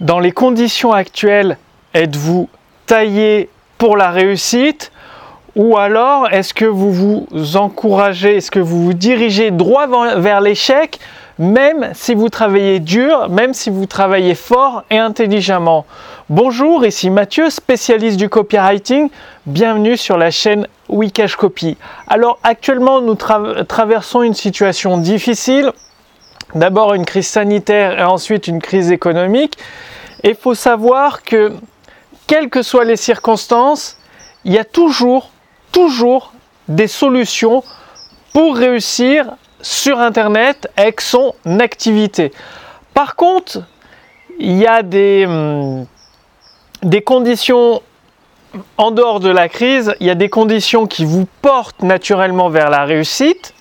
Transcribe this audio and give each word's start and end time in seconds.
Dans 0.00 0.20
les 0.20 0.30
conditions 0.30 0.92
actuelles, 0.92 1.58
êtes-vous 1.92 2.48
taillé 2.86 3.50
pour 3.78 3.96
la 3.96 4.10
réussite 4.10 4.92
ou 5.56 5.76
alors 5.76 6.28
est-ce 6.28 6.54
que 6.54 6.66
vous 6.66 6.92
vous 6.92 7.56
encouragez, 7.56 8.36
est-ce 8.36 8.52
que 8.52 8.60
vous 8.60 8.84
vous 8.84 8.92
dirigez 8.92 9.50
droit 9.50 9.88
vers 10.16 10.40
l'échec 10.40 11.00
même 11.40 11.90
si 11.94 12.14
vous 12.14 12.28
travaillez 12.28 12.78
dur, 12.78 13.28
même 13.28 13.54
si 13.54 13.70
vous 13.70 13.86
travaillez 13.86 14.36
fort 14.36 14.84
et 14.88 14.98
intelligemment? 14.98 15.84
Bonjour, 16.28 16.86
ici 16.86 17.10
Mathieu, 17.10 17.50
spécialiste 17.50 18.18
du 18.18 18.28
copywriting. 18.28 19.10
Bienvenue 19.46 19.96
sur 19.96 20.16
la 20.16 20.30
chaîne 20.30 20.68
Wikash 20.88 21.34
Copy. 21.34 21.76
Alors 22.06 22.38
actuellement, 22.44 23.00
nous 23.00 23.16
traversons 23.16 24.22
une 24.22 24.34
situation 24.34 24.96
difficile. 24.98 25.72
D'abord 26.54 26.94
une 26.94 27.04
crise 27.04 27.28
sanitaire 27.28 27.98
et 27.98 28.04
ensuite 28.04 28.48
une 28.48 28.60
crise 28.60 28.90
économique. 28.90 29.58
Et 30.22 30.30
il 30.30 30.34
faut 30.34 30.54
savoir 30.54 31.22
que, 31.22 31.52
quelles 32.26 32.48
que 32.48 32.62
soient 32.62 32.84
les 32.84 32.96
circonstances, 32.96 33.98
il 34.44 34.52
y 34.52 34.58
a 34.58 34.64
toujours, 34.64 35.30
toujours 35.72 36.32
des 36.68 36.86
solutions 36.86 37.62
pour 38.32 38.56
réussir 38.56 39.26
sur 39.60 39.98
Internet 40.00 40.70
avec 40.76 41.00
son 41.00 41.34
activité. 41.60 42.32
Par 42.94 43.14
contre, 43.14 43.60
il 44.38 44.56
y 44.56 44.66
a 44.66 44.82
des, 44.82 45.26
hum, 45.26 45.86
des 46.82 47.02
conditions 47.02 47.82
en 48.78 48.90
dehors 48.90 49.20
de 49.20 49.28
la 49.28 49.48
crise, 49.48 49.94
il 50.00 50.06
y 50.06 50.10
a 50.10 50.14
des 50.14 50.30
conditions 50.30 50.86
qui 50.86 51.04
vous 51.04 51.26
portent 51.42 51.82
naturellement 51.82 52.48
vers 52.48 52.70
la 52.70 52.84
réussite 52.84 53.54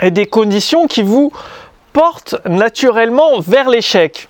et 0.00 0.10
des 0.10 0.26
conditions 0.26 0.86
qui 0.86 1.02
vous 1.02 1.32
portent 1.92 2.36
naturellement 2.46 3.40
vers 3.40 3.68
l'échec. 3.68 4.28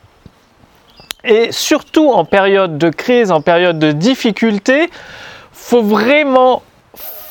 Et 1.25 1.52
surtout 1.52 2.11
en 2.11 2.25
période 2.25 2.79
de 2.79 2.91
crise, 2.91 3.30
en 3.30 3.41
période 3.41 3.79
de 3.79 3.93
difficulté, 3.93 4.91
faut 5.52 5.82
vraiment 5.82 6.63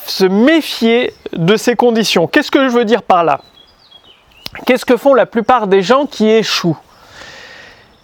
se 0.05 0.25
méfier 0.25 1.13
de 1.33 1.55
ces 1.55 1.75
conditions. 1.75 2.27
Qu'est-ce 2.27 2.51
que 2.51 2.63
je 2.63 2.73
veux 2.73 2.85
dire 2.85 3.03
par 3.03 3.23
là? 3.23 3.41
Qu'est-ce 4.65 4.85
que 4.85 4.97
font 4.97 5.13
la 5.13 5.25
plupart 5.25 5.67
des 5.67 5.81
gens 5.81 6.05
qui 6.05 6.29
échouent? 6.29 6.77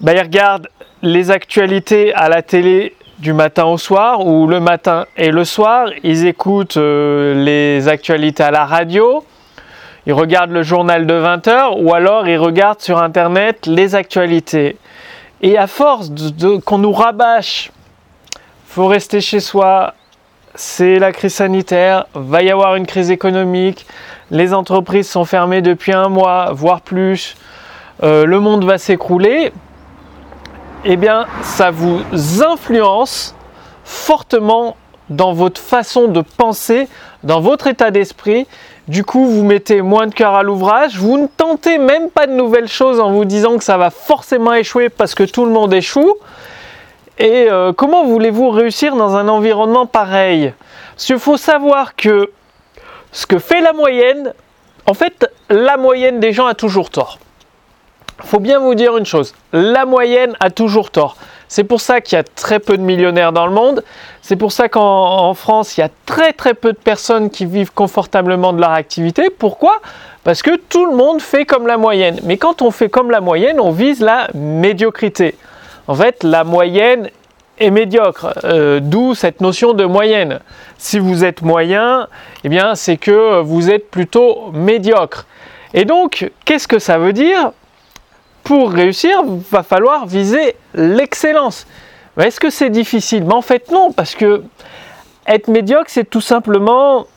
Ben, 0.02 0.14
Ils 0.16 0.22
regardent 0.22 0.69
les 1.02 1.31
actualités 1.31 2.14
à 2.14 2.30
la 2.30 2.41
télé 2.41 2.95
du 3.19 3.34
matin 3.34 3.66
au 3.66 3.78
soir 3.78 4.25
ou 4.25 4.47
le 4.47 4.59
matin 4.59 5.06
et 5.16 5.31
le 5.31 5.44
soir. 5.44 5.89
Ils 6.03 6.25
écoutent 6.25 6.78
euh, 6.78 7.34
les 7.44 7.88
actualités 7.88 8.44
à 8.44 8.52
la 8.52 8.66
radio. 8.66 9.23
Ils 10.08 10.13
regardent 10.13 10.52
le 10.52 10.63
journal 10.63 11.05
de 11.05 11.13
20 11.13 11.47
heures 11.50 11.81
ou 11.81 11.94
alors 11.94 12.30
ils 12.30 12.38
regardent 12.38 12.80
sur 12.80 12.97
Internet 13.03 13.66
les 13.67 13.94
actualités. 13.94 14.77
Et 15.41 15.58
à 15.58 15.67
force 15.67 16.11
qu'on 16.66 16.77
nous 16.77 16.94
rabâche, 16.94 17.72
faut 18.67 18.88
rester 18.88 19.19
chez 19.19 19.41
soi, 19.41 19.95
c'est 20.55 20.97
la 20.97 21.11
crise 21.11 21.33
sanitaire, 21.33 22.05
va 22.13 22.41
y 22.41 22.50
avoir 22.50 22.78
une 22.78 22.88
crise 22.88 23.11
économique, 23.11 23.85
les 24.31 24.53
entreprises 24.53 25.09
sont 25.09 25.25
fermées 25.25 25.61
depuis 25.61 25.91
un 25.91 26.08
mois, 26.08 26.52
voire 26.53 26.80
plus, 26.80 27.35
euh, 28.02 28.25
le 28.25 28.39
monde 28.39 28.63
va 28.63 28.78
s'écrouler, 28.78 29.52
eh 30.85 30.95
bien 30.95 31.25
ça 31.41 31.69
vous 31.69 32.02
influence 32.41 33.35
fortement 33.83 34.78
dans 35.09 35.33
votre 35.33 35.59
façon 35.59 36.08
de 36.08 36.22
penser, 36.22 36.88
dans 37.23 37.41
votre 37.41 37.67
état 37.67 37.91
d'esprit. 37.91 38.47
Du 38.88 39.03
coup, 39.03 39.25
vous 39.25 39.43
mettez 39.43 39.81
moins 39.81 40.07
de 40.07 40.13
cœur 40.13 40.33
à 40.33 40.43
l'ouvrage, 40.43 40.97
vous 40.97 41.17
ne 41.17 41.27
tentez 41.27 41.77
même 41.77 42.09
pas 42.09 42.25
de 42.25 42.31
nouvelles 42.31 42.69
choses 42.69 43.02
en 43.02 43.11
vous 43.11 43.25
disant 43.25 43.57
que 43.57 43.63
ça 43.63 43.77
va 43.77 43.89
forcément 43.89 44.53
échouer 44.53 44.88
parce 44.88 45.13
que 45.13 45.23
tout 45.23 45.44
le 45.44 45.52
monde 45.52 45.73
échoue. 45.73 46.16
Et 47.19 47.47
euh, 47.49 47.73
comment 47.73 48.05
voulez-vous 48.05 48.49
réussir 48.49 48.95
dans 48.95 49.17
un 49.17 49.27
environnement 49.27 49.88
pareil? 49.88 50.53
Parce 50.95 51.19
faut 51.19 51.35
savoir 51.35 51.95
que 51.97 52.31
ce 53.12 53.25
que 53.25 53.39
fait 53.39 53.59
la 53.59 53.73
moyenne, 53.73 54.34
en 54.85 54.94
fait, 54.94 55.29
la 55.50 55.75
moyenne 55.75 56.22
des 56.22 56.31
gens 56.31 56.45
a 56.45 56.53
toujours 56.53 56.89
tort. 56.89 57.19
Faut 58.19 58.39
bien 58.39 58.59
vous 58.59 58.73
dire 58.73 58.95
une 58.95 59.06
chose, 59.06 59.35
la 59.51 59.85
moyenne 59.85 60.35
a 60.39 60.50
toujours 60.50 60.91
tort. 60.91 61.17
C'est 61.47 61.63
pour 61.63 61.81
ça 61.81 62.02
qu'il 62.02 62.18
y 62.18 62.19
a 62.19 62.24
très 62.24 62.59
peu 62.59 62.78
de 62.78 62.84
millionnaires 62.84 63.31
dans 63.31 63.47
le 63.47 63.53
monde. 63.53 63.84
C'est 64.22 64.35
pour 64.35 64.52
ça 64.52 64.68
qu'en 64.68 65.34
France, 65.34 65.78
il 65.78 65.81
y 65.81 65.84
a 65.84 65.90
très 66.06 66.34
très 66.34 66.53
peu 66.53 66.74
de 66.74 66.78
personnes 66.78 67.30
qui 67.30 67.46
vivent 67.46 67.72
confortablement 67.74 68.53
de 68.53 68.59
leur 68.59 68.72
activité. 68.72 69.30
Pourquoi? 69.30 69.80
Parce 70.24 70.41
que 70.41 70.57
tout 70.57 70.86
le 70.86 70.96
monde 70.96 71.22
fait 71.22 71.46
comme 71.46 71.68
la 71.68 71.78
moyenne. 71.78 72.19
Mais 72.24 72.38
quand 72.38 72.62
on 72.62 72.72
fait 72.72 72.90
comme 72.90 73.12
la 73.12 73.22
moyenne, 73.22 73.59
on 73.62 73.72
vise 73.72 74.02
la 74.02 74.28
médiocrité. 74.34 75.36
En 75.88 75.96
fait, 75.96 76.24
la 76.24 76.44
moyenne 76.44 77.09
est 77.59 77.72
médiocre, 77.72 78.34
euh, 78.44 78.80
d'où 78.81 79.16
cette 79.16 79.41
notion 79.41 79.74
de 79.74 79.86
moyenne. 79.86 80.40
Si 80.78 81.00
vous 81.00 81.24
êtes 81.24 81.41
moyen, 81.41 82.07
eh 82.44 82.50
bien 82.50 82.75
c'est 82.75 82.97
que 82.97 83.41
vous 83.41 83.72
êtes 83.72 83.90
plutôt 83.90 84.52
médiocre. 84.52 85.25
Et 85.74 85.86
donc, 85.86 86.30
qu'est-ce 86.46 86.68
que 86.68 86.80
ça 86.80 86.97
veut 86.97 87.13
dire? 87.13 87.52
Pour 88.47 88.72
réussir, 88.72 89.24
va 89.52 89.62
falloir 89.62 90.06
viser 90.06 90.56
l'excellence. 90.74 91.68
Est-ce 92.18 92.40
que 92.40 92.50
c'est 92.50 92.69
difficile? 92.69 93.25
Mais 93.25 93.34
en 93.34 93.41
fait 93.41 93.69
non, 93.72 93.91
parce 93.91 94.16
que 94.16 94.41
être 95.28 95.50
médiocre, 95.50 95.90
c'est 95.90 96.09
tout 96.09 96.22
simplement 96.22 97.07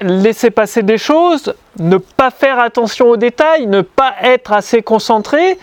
laisser 0.00 0.50
passer 0.50 0.82
des 0.82 0.96
choses, 0.96 1.54
ne 1.78 1.98
pas 1.98 2.30
faire 2.30 2.58
attention 2.58 3.10
aux 3.10 3.18
détails, 3.18 3.66
ne 3.66 3.82
pas 3.82 4.14
être 4.22 4.50
assez 4.50 4.80
concentré, 4.80 5.58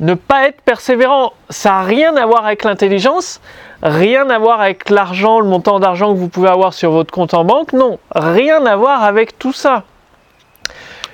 ne 0.00 0.14
pas 0.14 0.48
être 0.48 0.60
persévérant, 0.62 1.34
ça 1.50 1.70
n'a 1.70 1.82
rien 1.82 2.16
à 2.16 2.26
voir 2.26 2.44
avec 2.44 2.64
l'intelligence, 2.64 3.40
rien 3.80 4.28
à 4.28 4.40
voir 4.40 4.60
avec 4.60 4.90
l'argent, 4.90 5.38
le 5.38 5.46
montant 5.46 5.78
d'argent 5.78 6.12
que 6.12 6.18
vous 6.18 6.28
pouvez 6.28 6.48
avoir 6.48 6.74
sur 6.74 6.90
votre 6.90 7.14
compte 7.14 7.32
en 7.34 7.44
banque, 7.44 7.74
non, 7.74 8.00
rien 8.12 8.66
à 8.66 8.74
voir 8.74 9.04
avec 9.04 9.38
tout 9.38 9.52
ça. 9.52 9.84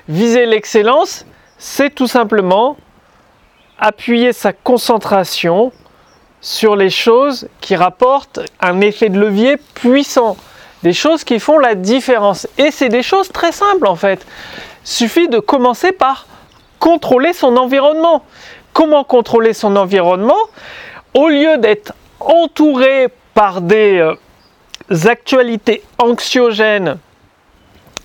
Viser 0.09 0.47
l'excellence, 0.47 1.27
c'est 1.59 1.95
tout 1.95 2.07
simplement 2.07 2.79
appuyer 3.81 4.33
sa 4.33 4.53
concentration 4.53 5.73
sur 6.41 6.77
les 6.77 6.91
choses 6.91 7.49
qui 7.61 7.75
rapportent 7.75 8.41
un 8.61 8.81
effet 8.81 9.09
de 9.09 9.19
levier 9.19 9.57
puissant, 9.75 10.37
des 10.83 10.93
choses 10.93 11.25
qui 11.25 11.41
font 11.41 11.59
la 11.59 11.75
différence. 11.75 12.47
Et 12.59 12.71
c'est 12.71 12.89
des 12.89 13.03
choses 13.03 13.31
très 13.31 13.53
simples 13.53 13.87
en 13.87 13.97
fait. 13.97 14.25
Suffit 14.85 15.29
de 15.29 15.39
commencer 15.39 15.93
par 15.93 16.27
contrôler 16.79 17.33
son 17.33 17.57
environnement 17.57 18.23
comment 18.73 19.05
contrôler 19.05 19.53
son 19.53 19.77
environnement? 19.77 20.39
Au 21.15 21.29
lieu 21.29 21.59
d'être 21.59 21.93
entouré 22.21 23.09
par 23.35 23.61
des 23.61 23.99
euh, 23.99 25.07
actualités 25.07 25.83
anxiogènes 25.99 26.99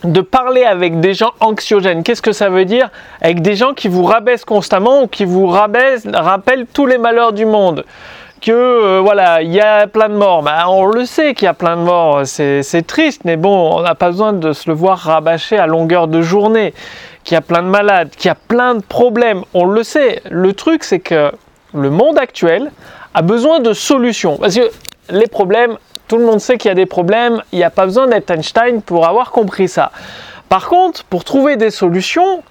de 0.03 0.21
parler 0.21 0.63
avec 0.63 0.99
des 0.99 1.13
gens 1.13 1.31
anxiogènes. 1.39 2.03
Qu'est-ce 2.03 2.21
que 2.21 2.31
ça 2.31 2.49
veut 2.49 2.65
dire 2.65 2.89
Avec 3.21 3.41
des 3.41 3.55
gens 3.55 3.73
qui 3.73 3.87
vous 3.87 4.03
rabaissent 4.03 4.45
constamment 4.45 5.03
ou 5.03 5.07
qui 5.07 5.25
vous 5.25 5.47
rappellent 5.47 6.65
tous 6.73 6.85
les 6.85 6.97
malheurs 6.97 7.33
du 7.33 7.45
monde. 7.45 7.85
Que 8.41 8.51
euh, 8.51 9.01
voilà, 9.01 9.41
il 9.41 9.51
y 9.51 9.61
a 9.61 9.87
plein 9.87 10.09
de 10.09 10.13
morts. 10.13 10.43
Ben, 10.43 10.65
on 10.67 10.85
le 10.85 11.05
sait 11.05 11.33
qu'il 11.33 11.45
y 11.45 11.49
a 11.49 11.53
plein 11.53 11.77
de 11.77 11.81
morts, 11.81 12.21
c'est 12.25 12.85
triste, 12.85 13.21
mais 13.25 13.37
bon, 13.37 13.77
on 13.77 13.81
n'a 13.81 13.95
pas 13.95 14.09
besoin 14.09 14.33
de 14.33 14.53
se 14.53 14.69
le 14.69 14.75
voir 14.75 14.99
rabâcher 14.99 15.57
à 15.57 15.65
longueur 15.65 16.07
de 16.07 16.21
journée 16.21 16.73
qu'il 17.23 17.33
y 17.33 17.37
a 17.37 17.41
plein 17.41 17.63
de 17.63 17.67
malades, 17.67 18.11
qu'il 18.11 18.27
y 18.27 18.31
a 18.31 18.35
plein 18.35 18.75
de 18.75 18.81
problèmes, 18.81 19.41
on 19.53 19.65
le 19.65 19.83
sait. 19.83 20.21
Le 20.29 20.53
truc, 20.53 20.83
c'est 20.83 20.99
que 20.99 21.31
le 21.73 21.89
monde 21.89 22.17
actuel 22.19 22.71
a 23.13 23.21
besoin 23.21 23.59
de 23.59 23.73
solutions. 23.73 24.37
Parce 24.37 24.55
que 24.55 24.69
les 25.09 25.27
problèmes, 25.27 25.77
tout 26.07 26.17
le 26.17 26.25
monde 26.25 26.39
sait 26.39 26.57
qu'il 26.57 26.69
y 26.69 26.71
a 26.71 26.75
des 26.75 26.85
problèmes, 26.85 27.41
il 27.51 27.57
n'y 27.57 27.63
a 27.63 27.69
pas 27.69 27.85
besoin 27.85 28.07
d'être 28.07 28.29
Einstein 28.31 28.81
pour 28.81 29.07
avoir 29.07 29.31
compris 29.31 29.67
ça. 29.67 29.91
Par 30.49 30.67
contre, 30.67 31.03
pour 31.05 31.23
trouver 31.23 31.55
des 31.55 31.71
solutions, 31.71 32.43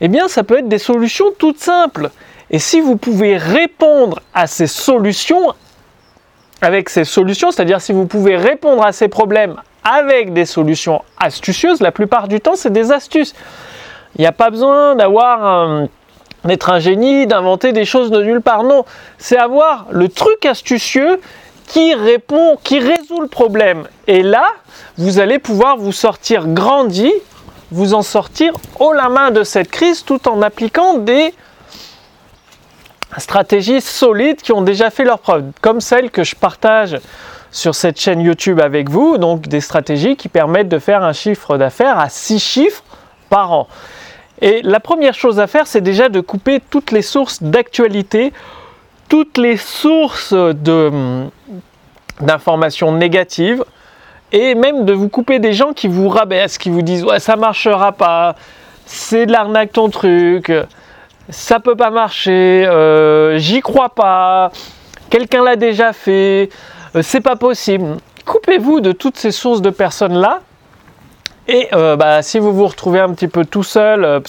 eh 0.00 0.08
bien, 0.08 0.28
ça 0.28 0.44
peut 0.44 0.58
être 0.58 0.68
des 0.68 0.78
solutions 0.78 1.26
toutes 1.38 1.58
simples. 1.58 2.10
Et 2.50 2.58
si 2.58 2.80
vous 2.80 2.96
pouvez 2.96 3.36
répondre 3.36 4.20
à 4.34 4.46
ces 4.46 4.66
solutions, 4.66 5.54
avec 6.62 6.90
ces 6.90 7.04
solutions, 7.04 7.50
c'est-à-dire 7.50 7.80
si 7.80 7.92
vous 7.92 8.06
pouvez 8.06 8.36
répondre 8.36 8.84
à 8.84 8.92
ces 8.92 9.08
problèmes 9.08 9.56
avec 9.82 10.32
des 10.32 10.44
solutions 10.44 11.02
astucieuses, 11.18 11.80
la 11.80 11.92
plupart 11.92 12.28
du 12.28 12.40
temps, 12.40 12.56
c'est 12.56 12.72
des 12.72 12.92
astuces. 12.92 13.34
Il 14.16 14.22
n'y 14.22 14.26
a 14.26 14.32
pas 14.32 14.50
besoin 14.50 14.94
d'avoir 14.94 15.86
d'être 16.44 16.70
un 16.70 16.80
génie, 16.80 17.26
d'inventer 17.26 17.72
des 17.72 17.84
choses 17.84 18.10
de 18.10 18.22
nulle 18.22 18.40
part. 18.40 18.64
Non, 18.64 18.84
c'est 19.18 19.38
avoir 19.38 19.86
le 19.90 20.08
truc 20.08 20.44
astucieux 20.46 21.20
qui 21.70 21.94
répond, 21.94 22.58
qui 22.62 22.80
résout 22.80 23.20
le 23.20 23.28
problème. 23.28 23.86
Et 24.08 24.22
là, 24.22 24.44
vous 24.98 25.20
allez 25.20 25.38
pouvoir 25.38 25.76
vous 25.76 25.92
sortir 25.92 26.48
grandi, 26.48 27.12
vous 27.70 27.94
en 27.94 28.02
sortir 28.02 28.52
haut 28.80 28.92
la 28.92 29.08
main 29.08 29.30
de 29.30 29.44
cette 29.44 29.70
crise 29.70 30.04
tout 30.04 30.28
en 30.28 30.42
appliquant 30.42 30.98
des 30.98 31.32
stratégies 33.18 33.80
solides 33.80 34.42
qui 34.42 34.52
ont 34.52 34.62
déjà 34.62 34.90
fait 34.90 35.04
leur 35.04 35.20
preuve, 35.20 35.44
comme 35.60 35.80
celles 35.80 36.10
que 36.10 36.24
je 36.24 36.34
partage 36.34 36.98
sur 37.52 37.76
cette 37.76 38.00
chaîne 38.00 38.20
YouTube 38.20 38.60
avec 38.60 38.88
vous, 38.88 39.16
donc 39.16 39.42
des 39.42 39.60
stratégies 39.60 40.16
qui 40.16 40.28
permettent 40.28 40.68
de 40.68 40.78
faire 40.80 41.04
un 41.04 41.12
chiffre 41.12 41.56
d'affaires 41.56 41.98
à 41.98 42.08
6 42.08 42.40
chiffres 42.40 42.82
par 43.28 43.52
an. 43.52 43.68
Et 44.40 44.62
la 44.62 44.80
première 44.80 45.14
chose 45.14 45.38
à 45.38 45.46
faire, 45.46 45.68
c'est 45.68 45.80
déjà 45.80 46.08
de 46.08 46.20
couper 46.20 46.60
toutes 46.68 46.90
les 46.90 47.02
sources 47.02 47.42
d'actualité 47.42 48.32
toutes 49.10 49.38
les 49.38 49.56
sources 49.56 50.32
d'informations 52.22 52.92
négatives 52.92 53.64
et 54.32 54.54
même 54.54 54.84
de 54.84 54.92
vous 54.92 55.08
couper 55.08 55.38
des 55.38 55.52
gens 55.52 55.72
qui 55.72 55.88
vous 55.88 56.08
rabaissent, 56.08 56.58
qui 56.58 56.70
vous 56.70 56.82
disent 56.82 57.04
ouais 57.04 57.20
ça 57.20 57.36
marchera 57.36 57.92
pas, 57.92 58.34
c'est 58.86 59.26
de 59.26 59.32
l'arnaque 59.32 59.72
ton 59.72 59.88
truc, 59.88 60.52
ça 61.28 61.60
peut 61.60 61.76
pas 61.76 61.90
marcher, 61.90 62.66
euh, 62.66 63.38
j'y 63.38 63.60
crois 63.60 63.90
pas, 63.90 64.50
quelqu'un 65.10 65.44
l'a 65.44 65.56
déjà 65.56 65.92
fait, 65.92 66.50
euh, 66.96 67.02
c'est 67.02 67.20
pas 67.20 67.36
possible. 67.36 67.96
Coupez-vous 68.24 68.80
de 68.80 68.92
toutes 68.92 69.16
ces 69.16 69.32
sources 69.32 69.62
de 69.62 69.70
personnes 69.70 70.14
là. 70.14 70.40
Et 71.48 71.68
euh, 71.72 71.96
bah, 71.96 72.22
si 72.22 72.38
vous 72.38 72.52
vous 72.52 72.66
retrouvez 72.66 73.00
un 73.00 73.12
petit 73.12 73.26
peu 73.26 73.44
tout 73.44 73.64
seul, 73.64 74.22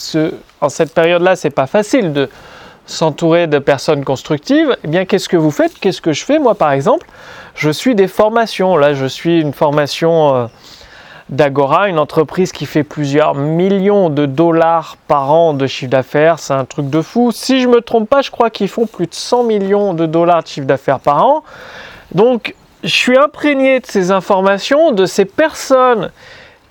en 0.59 0.69
cette 0.69 0.93
période-là, 0.93 1.35
c'est 1.35 1.51
pas 1.51 1.67
facile 1.67 2.13
de 2.13 2.29
s'entourer 2.85 3.47
de 3.47 3.59
personnes 3.59 4.03
constructives, 4.03 4.75
eh 4.83 4.87
bien 4.87 5.05
qu'est-ce 5.05 5.29
que 5.29 5.37
vous 5.37 5.51
faites? 5.51 5.79
Qu'est-ce 5.79 6.01
que 6.01 6.13
je 6.13 6.23
fais? 6.25 6.39
Moi 6.39 6.55
par 6.55 6.71
exemple 6.71 7.07
Je 7.55 7.69
suis 7.69 7.95
des 7.95 8.07
formations. 8.07 8.77
Là, 8.77 8.93
je 8.93 9.05
suis 9.05 9.39
une 9.39 9.53
formation 9.53 10.49
d'Agora, 11.31 11.87
une 11.87 11.97
entreprise 11.97 12.51
qui 12.51 12.65
fait 12.65 12.83
plusieurs 12.83 13.35
millions 13.35 14.09
de 14.09 14.25
dollars 14.25 14.97
par 15.07 15.31
an 15.31 15.53
de 15.53 15.65
chiffre 15.65 15.89
d'affaires. 15.89 16.39
C'est 16.39 16.53
un 16.53 16.65
truc 16.65 16.89
de 16.89 17.01
fou. 17.01 17.31
Si 17.31 17.61
je 17.61 17.69
me 17.69 17.79
trompe 17.79 18.09
pas, 18.09 18.21
je 18.21 18.29
crois 18.29 18.49
qu'ils 18.49 18.67
font 18.67 18.85
plus 18.85 19.07
de 19.07 19.13
100 19.13 19.43
millions 19.43 19.93
de 19.93 20.05
dollars 20.05 20.43
de 20.43 20.47
chiffre 20.47 20.67
d'affaires 20.67 20.99
par 20.99 21.25
an. 21.25 21.43
Donc, 22.13 22.53
je 22.83 22.93
suis 22.93 23.17
imprégné 23.17 23.79
de 23.79 23.85
ces 23.85 24.11
informations, 24.11 24.91
de 24.91 25.05
ces 25.05 25.23
personnes 25.25 26.11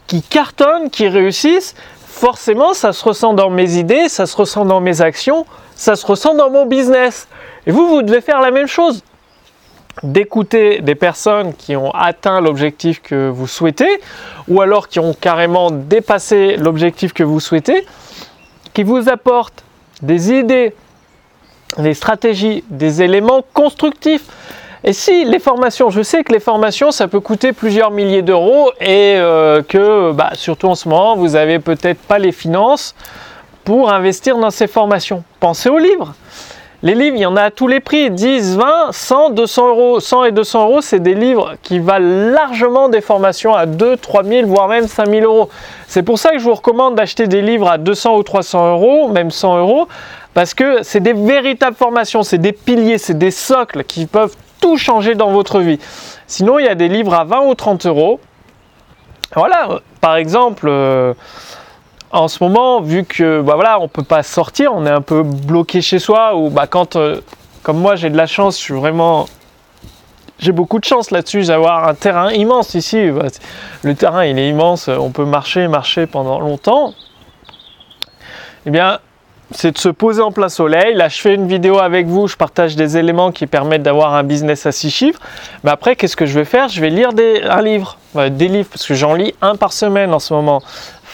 qui 0.07 0.23
cartonnent, 0.23 0.91
qui 0.91 1.09
réussissent. 1.09 1.75
Forcément, 2.07 2.75
ça 2.75 2.93
se 2.93 3.03
ressent 3.03 3.33
dans 3.33 3.49
mes 3.49 3.77
idées, 3.77 4.09
ça 4.11 4.27
se 4.27 4.37
ressent 4.37 4.67
dans 4.67 4.81
mes 4.81 5.01
actions, 5.01 5.47
ça 5.81 5.97
se 5.97 6.05
ressent 6.05 6.35
dans 6.35 6.51
mon 6.51 6.67
business. 6.67 7.27
Et 7.67 7.71
vous, 7.71 7.89
vous 7.89 8.03
devez 8.03 8.21
faire 8.21 8.43
la 8.43 8.51
même 8.51 8.67
chose 8.67 9.03
d'écouter 10.03 10.83
des 10.83 10.95
personnes 10.95 11.55
qui 11.55 11.75
ont 11.75 11.91
atteint 11.93 12.43
l'objectif 12.43 13.01
que 13.01 13.31
vous 13.31 13.47
souhaitez 13.47 13.89
ou 14.47 14.61
alors 14.61 14.89
qui 14.89 15.01
ont 15.01 15.15
carrément 15.15 15.71
dépassé 15.71 16.57
l'objectif 16.59 17.15
que 17.15 17.23
vous 17.23 17.41
souhaitez, 17.41 17.87
qui 18.75 18.83
vous 18.83 19.09
apportent 19.09 19.65
des 20.03 20.33
idées, 20.33 20.75
des 21.79 21.95
stratégies, 21.95 22.63
des 22.69 23.01
éléments 23.01 23.43
constructifs. 23.55 24.27
Et 24.85 24.93
si 24.93 25.25
les 25.25 25.39
formations, 25.39 25.89
je 25.89 26.03
sais 26.03 26.25
que 26.25 26.33
les 26.33 26.41
formations, 26.41 26.91
ça 26.91 27.09
peut 27.09 27.21
coûter 27.21 27.55
plusieurs 27.55 27.91
milliers 27.91 28.23
d'euros 28.23 28.71
et 28.81 29.15
euh, 29.17 29.63
que, 29.63 30.13
bah, 30.13 30.33
surtout 30.35 30.69
en 30.69 30.75
ce 30.75 30.91
moment, 30.91 31.17
vous 31.17 31.29
n'avez 31.31 31.59
peut-être 31.59 32.01
pas 32.01 32.19
les 32.19 32.33
finances 32.33 32.95
pour 33.71 33.93
investir 33.93 34.37
dans 34.37 34.51
ces 34.51 34.67
formations. 34.67 35.23
Pensez 35.39 35.69
aux 35.69 35.79
livres. 35.79 36.13
Les 36.83 36.97
livres, 36.97 37.15
il 37.15 37.23
y 37.23 37.27
en 37.27 37.37
a 37.37 37.43
à 37.43 37.51
tous 37.53 37.69
les 37.69 37.79
prix, 37.79 38.11
10, 38.11 38.57
20, 38.57 38.91
100, 38.91 39.31
200 39.31 39.69
euros. 39.69 40.01
100 40.01 40.25
et 40.25 40.33
200 40.33 40.65
euros, 40.65 40.81
c'est 40.81 40.99
des 40.99 41.15
livres 41.15 41.55
qui 41.63 41.79
valent 41.79 42.33
largement 42.33 42.89
des 42.89 43.01
formations 43.01 43.55
à 43.55 43.67
2, 43.67 43.97
3 43.97 44.25
000, 44.25 44.49
voire 44.49 44.67
même 44.67 44.89
5 44.89 45.09
000 45.09 45.25
euros. 45.25 45.51
C'est 45.87 46.03
pour 46.03 46.19
ça 46.19 46.33
que 46.33 46.41
je 46.41 46.43
vous 46.43 46.55
recommande 46.55 46.97
d'acheter 46.97 47.29
des 47.29 47.43
livres 47.43 47.71
à 47.71 47.79
200 47.79 48.17
ou 48.17 48.25
300 48.25 48.73
euros, 48.73 49.09
même 49.09 49.31
100 49.31 49.59
euros, 49.61 49.87
parce 50.35 50.53
que 50.53 50.83
c'est 50.83 50.99
des 50.99 51.13
véritables 51.13 51.77
formations, 51.77 52.25
c'est 52.25 52.39
des 52.39 52.53
piliers, 52.53 52.99
c'est 52.99 53.19
des 53.19 53.31
socles 53.31 53.85
qui 53.85 54.07
peuvent 54.07 54.35
tout 54.61 54.79
changer 54.79 55.15
dans 55.15 55.31
votre 55.31 55.61
vie. 55.61 55.79
Sinon, 56.27 56.59
il 56.59 56.65
y 56.65 56.69
a 56.69 56.75
des 56.75 56.89
livres 56.89 57.15
à 57.15 57.23
20 57.23 57.43
ou 57.43 57.55
30 57.55 57.87
euros. 57.87 58.19
Voilà, 59.37 59.79
par 60.01 60.17
exemple... 60.17 60.67
Euh, 60.69 61.15
en 62.13 62.29
ce 62.29 62.43
moment, 62.43 62.81
vu 62.81 63.05
que 63.05 63.41
bah 63.41 63.55
voilà, 63.55 63.81
on 63.81 63.89
peut 63.89 64.03
pas 64.03 64.23
sortir, 64.23 64.73
on 64.75 64.85
est 64.87 64.91
un 64.91 65.01
peu 65.01 65.23
bloqué 65.23 65.81
chez 65.81 65.99
soi, 65.99 66.35
ou 66.35 66.51
bah 66.51 66.67
quand, 66.67 66.97
euh, 66.97 67.21
comme 67.63 67.79
moi 67.79 67.97
j'ai 67.97 68.11
de 68.11 68.17
la 68.17 68.27
chance, 68.27 68.59
je 68.59 68.63
suis 68.63 68.75
vraiment, 68.75 69.27
j'ai 70.39 70.53
beaucoup 70.53 70.79
de 70.79 70.85
chance 70.85 71.11
là-dessus 71.11 71.47
d'avoir 71.47 71.87
un 71.87 71.95
terrain 71.95 72.33
immense 72.33 72.75
ici. 72.75 73.11
Bah, 73.11 73.27
le 73.83 73.95
terrain 73.95 74.25
il 74.25 74.39
est 74.39 74.49
immense, 74.49 74.89
on 74.89 75.11
peut 75.11 75.25
marcher, 75.25 75.69
marcher 75.69 76.07
pendant 76.07 76.41
longtemps. 76.41 76.95
Eh 78.67 78.71
bien, 78.71 78.99
c'est 79.53 79.73
de 79.73 79.79
se 79.79 79.89
poser 79.89 80.23
en 80.23 80.33
plein 80.33 80.49
soleil. 80.49 80.95
Là, 80.95 81.09
je 81.09 81.21
fais 81.21 81.35
une 81.35 81.49
vidéo 81.49 81.79
avec 81.79 82.07
vous, 82.07 82.29
je 82.29 82.37
partage 82.37 82.77
des 82.77 82.99
éléments 82.99 83.33
qui 83.33 83.47
permettent 83.47 83.83
d'avoir 83.83 84.15
un 84.15 84.23
business 84.23 84.67
à 84.67 84.73
six 84.73 84.91
chiffres. 84.91 85.21
Mais 85.65 85.71
après, 85.71 85.97
qu'est-ce 85.97 86.17
que 86.17 86.27
je 86.27 86.39
vais 86.39 86.45
faire? 86.45 86.69
Je 86.69 86.81
vais 86.81 86.91
lire 86.91 87.11
un 87.49 87.63
livre, 87.63 87.97
des 88.15 88.49
livres, 88.49 88.69
parce 88.71 88.87
que 88.87 88.95
j'en 88.95 89.15
lis 89.15 89.35
un 89.41 89.57
par 89.57 89.73
semaine 89.73 90.13
en 90.13 90.19
ce 90.19 90.35
moment 90.35 90.63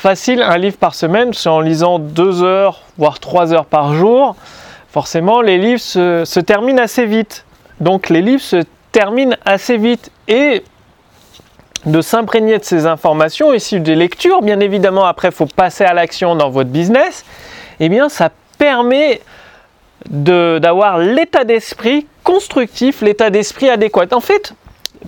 facile 0.06 0.41
un 0.41 0.56
livre 0.56 0.76
par 0.76 0.94
semaine, 0.94 1.35
c'est 1.35 1.49
en 1.49 1.58
lisant 1.58 1.99
deux 1.99 2.44
heures, 2.44 2.82
voire 2.97 3.19
trois 3.19 3.53
heures 3.53 3.67
par 3.67 3.93
jour, 3.93 4.37
forcément 4.88 5.41
les 5.41 5.58
livres 5.58 5.81
se, 5.81 6.38
terminent 6.38 6.81
assez 6.81 7.06
vite. 7.06 7.44
Donc 7.81 8.08
les 8.08 8.23
livres 8.23 8.41
se 8.41 8.62
terminent 8.93 9.35
assez 9.44 9.76
vite 9.76 10.12
et 10.29 10.62
de 11.87 12.00
s'imprégner 12.00 12.58
de 12.58 12.62
ces 12.62 12.87
informations 12.87 13.53
issues 13.53 13.81
des 13.81 13.97
lectures, 13.97 14.43
bien 14.43 14.61
évidemment 14.61 15.06
après 15.06 15.31
il 15.31 15.35
faut 15.35 15.47
passer 15.47 15.82
à 15.82 15.93
l'action 15.93 16.37
dans 16.37 16.50
votre 16.50 16.70
business, 16.70 17.25
eh 17.81 17.88
bien 17.88 18.08
ça 18.08 18.31
permet 18.58 19.20
d'avoir 20.08 20.99
l'état 20.99 21.43
d'esprit 21.43 22.06
constructif, 22.23 23.00
l'état 23.00 23.31
d'esprit 23.31 23.70
adéquat. 23.70 24.06
En 24.12 24.20
fait, 24.20 24.55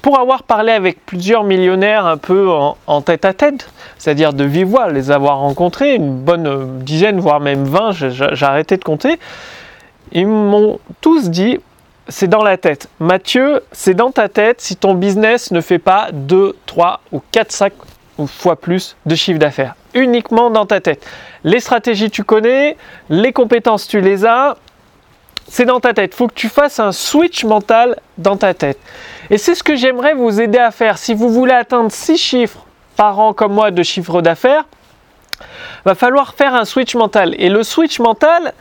pour 0.03 0.19
avoir 0.19 0.43
parlé 0.43 0.73
avec 0.73 1.05
plusieurs 1.05 1.45
millionnaires 1.45 2.07
un 2.07 2.17
peu 2.17 2.49
en, 2.51 3.03
tête 3.03 3.25
à 3.25 3.33
tête, 3.33 3.71
c'est-à-dire 3.99 4.33
de 4.33 4.45
vive 4.45 4.69
voix, 4.69 4.91
les 4.91 5.11
avoir 5.11 5.39
rencontrés, 5.39 5.95
une 5.95 6.17
bonne 6.19 6.47
euh, 6.47 6.65
dizaine, 6.81 7.21
voire 7.21 7.41
même 7.41 7.65
20, 7.65 7.93
j'ai 7.93 8.47
arrêté 8.47 8.77
de 8.77 8.85
compter, 8.85 9.19
ils 10.13 10.27
m'ont 10.27 10.79
tous 11.01 11.31
dit, 11.31 11.59
c'est 12.09 12.29
dans 12.29 12.43
la 12.43 12.57
tête. 12.57 12.89
Mathieu, 13.01 13.63
c'est 13.73 13.95
dans 13.95 14.11
ta 14.11 14.29
tête 14.29 14.61
si 14.61 14.77
ton 14.77 14.95
business 14.95 15.51
ne 15.51 15.61
fait 15.61 15.79
pas 15.79 16.09
2, 16.13 16.57
3 16.67 17.01
ou 17.13 17.21
4, 17.33 17.53
5 17.53 17.73
fois 18.27 18.57
plus 18.57 18.97
de 19.07 19.15
chiffre 19.15 19.39
d'affaires. 19.39 19.75
Uniquement 19.95 20.51
dans 20.51 20.67
ta 20.67 20.81
tête. 20.81 21.07
Les 21.45 21.61
stratégies, 21.61 22.11
tu 22.11 22.25
connais, 22.25 22.77
les 23.11 23.33
compétences, 23.33 23.87
tu 23.87 24.01
les 24.01 24.25
as, 24.25 24.57
c'est 25.49 25.65
dans 25.65 25.81
ta 25.81 25.95
tête. 25.95 26.13
Il 26.15 26.17
faut 26.17 26.29
que 26.29 26.35
tu 26.35 26.49
fasses 26.49 26.81
un 26.81 26.93
switch 26.93 27.45
mental 27.45 27.97
dans 28.17 28.37
ta 28.37 28.55
tête. 28.55 28.79
Et 29.31 29.39
c'est 29.39 29.55
ce 29.55 29.63
que 29.63 29.77
j'aimerais 29.77 30.15
vous 30.15 30.41
aider 30.41 30.59
à 30.59 30.71
faire. 30.71 30.97
Si 30.99 31.15
vous 31.15 31.29
voulez 31.29 31.53
atteindre 31.53 31.93
6 31.93 32.17
chiffres 32.17 32.65
par 32.97 33.19
an 33.19 33.33
comme 33.33 33.53
moi 33.53 33.71
de 33.71 33.83
chiffre 33.83 34.23
d'affaires, 34.23 34.65
va 35.85 35.95
falloir 35.95 36.35
faire 36.35 36.55
un 36.55 36.65
switch 36.65 36.95
mental. 36.95 37.35
Et 37.39 37.49
le 37.49 37.63
switch 37.63 38.01
mental, 38.01 38.53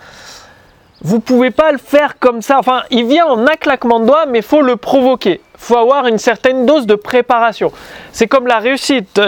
vous 1.01 1.19
pouvez 1.19 1.51
pas 1.51 1.71
le 1.71 1.77
faire 1.77 2.17
comme 2.19 2.41
ça. 2.41 2.57
Enfin, 2.57 2.81
il 2.89 3.05
vient 3.05 3.27
en 3.27 3.45
un 3.45 3.55
claquement 3.59 3.99
de 3.99 4.05
doigts, 4.05 4.25
mais 4.25 4.41
faut 4.41 4.61
le 4.61 4.77
provoquer. 4.77 5.41
Faut 5.55 5.77
avoir 5.77 6.07
une 6.07 6.17
certaine 6.17 6.65
dose 6.65 6.85
de 6.85 6.95
préparation. 6.95 7.71
C'est 8.11 8.27
comme 8.27 8.47
la 8.47 8.57
réussite. 8.57 9.19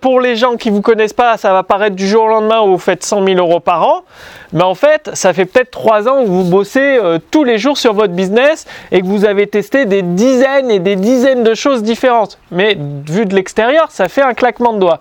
pour 0.00 0.20
les 0.20 0.36
gens 0.36 0.56
qui 0.56 0.70
vous 0.70 0.80
connaissent 0.80 1.12
pas, 1.12 1.36
ça 1.36 1.52
va 1.52 1.62
paraître 1.62 1.96
du 1.96 2.06
jour 2.06 2.24
au 2.24 2.28
lendemain 2.28 2.60
où 2.62 2.72
vous 2.72 2.78
faites 2.78 3.04
100 3.04 3.24
000 3.24 3.38
euros 3.38 3.60
par 3.60 3.86
an. 3.86 4.04
Mais 4.52 4.62
en 4.62 4.74
fait, 4.74 5.10
ça 5.14 5.32
fait 5.32 5.44
peut-être 5.44 5.70
3 5.70 6.08
ans 6.08 6.22
que 6.22 6.28
vous 6.28 6.44
bossez 6.44 6.98
euh, 6.98 7.18
tous 7.30 7.44
les 7.44 7.58
jours 7.58 7.78
sur 7.78 7.94
votre 7.94 8.12
business 8.12 8.66
et 8.90 9.00
que 9.00 9.06
vous 9.06 9.24
avez 9.24 9.46
testé 9.46 9.86
des 9.86 10.02
dizaines 10.02 10.70
et 10.70 10.80
des 10.80 10.96
dizaines 10.96 11.44
de 11.44 11.54
choses 11.54 11.82
différentes. 11.82 12.38
Mais 12.50 12.76
vu 13.08 13.26
de 13.26 13.34
l'extérieur, 13.34 13.90
ça 13.90 14.08
fait 14.08 14.22
un 14.22 14.34
claquement 14.34 14.72
de 14.72 14.80
doigts. 14.80 14.98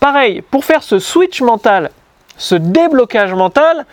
Pareil, 0.00 0.42
pour 0.42 0.64
faire 0.64 0.82
ce 0.82 0.98
switch 0.98 1.42
mental, 1.42 1.90
ce 2.36 2.54
déblocage 2.54 3.34
mental, 3.34 3.84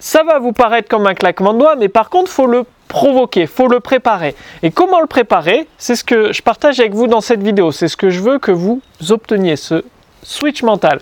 ça 0.00 0.22
va 0.22 0.38
vous 0.38 0.52
paraître 0.52 0.88
comme 0.88 1.06
un 1.06 1.14
claquement 1.14 1.52
de 1.52 1.58
doigts, 1.58 1.76
mais 1.76 1.88
par 1.88 2.08
contre, 2.08 2.30
faut 2.30 2.46
le 2.46 2.64
provoquer, 2.88 3.46
faut 3.46 3.68
le 3.68 3.80
préparer. 3.80 4.34
Et 4.62 4.70
comment 4.70 5.00
le 5.00 5.06
préparer 5.06 5.68
C'est 5.78 5.94
ce 5.94 6.02
que 6.02 6.32
je 6.32 6.42
partage 6.42 6.80
avec 6.80 6.94
vous 6.94 7.06
dans 7.06 7.20
cette 7.20 7.42
vidéo. 7.42 7.70
C'est 7.70 7.86
ce 7.86 7.96
que 7.96 8.10
je 8.10 8.20
veux 8.20 8.38
que 8.38 8.50
vous 8.50 8.80
obteniez, 9.10 9.56
ce 9.56 9.84
switch 10.22 10.62
mental. 10.62 11.00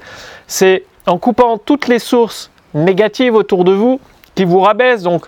C'est 0.48 0.84
en 1.06 1.16
coupant 1.16 1.58
toutes 1.58 1.86
les 1.88 2.00
sources 2.00 2.50
négatives 2.74 3.34
autour 3.34 3.64
de 3.64 3.72
vous 3.72 4.00
qui 4.34 4.44
vous 4.44 4.60
rabaissent. 4.60 5.04
Donc, 5.04 5.26